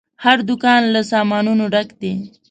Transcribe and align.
هر 0.23 0.37
دوکان 0.49 0.81
له 0.93 1.01
سامانونو 1.11 1.63
ډک 1.73 1.89
دی. 2.01 2.13